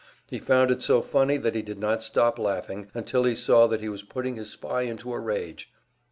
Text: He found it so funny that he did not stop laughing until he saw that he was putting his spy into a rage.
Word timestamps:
He 0.31 0.39
found 0.39 0.71
it 0.71 0.81
so 0.81 0.99
funny 1.03 1.37
that 1.37 1.53
he 1.53 1.61
did 1.61 1.77
not 1.77 2.01
stop 2.01 2.39
laughing 2.39 2.89
until 2.95 3.23
he 3.23 3.35
saw 3.35 3.67
that 3.67 3.81
he 3.81 3.87
was 3.87 4.01
putting 4.01 4.35
his 4.35 4.49
spy 4.49 4.81
into 4.81 5.13
a 5.13 5.19
rage. 5.19 5.71